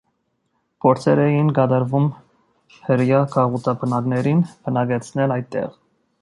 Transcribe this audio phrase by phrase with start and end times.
[0.85, 2.07] Փորձեր էին կատարվում
[2.87, 5.71] հրեա գաղութաբնակներին բնակեցնել այդտեղ։